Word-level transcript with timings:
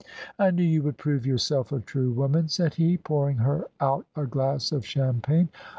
"I 0.39 0.49
knew 0.49 0.63
you 0.63 0.81
would 0.81 0.97
prove 0.97 1.27
yourself 1.27 1.71
a 1.71 1.79
true 1.79 2.11
woman," 2.11 2.47
said 2.47 2.73
he, 2.73 2.97
pouring 2.97 3.37
her 3.37 3.67
out 3.79 4.07
a 4.15 4.25
glass 4.25 4.71
of 4.71 4.83
champagne. 4.83 5.49